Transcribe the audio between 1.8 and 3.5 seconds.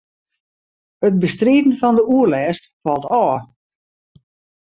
fan de oerlêst falt ôf.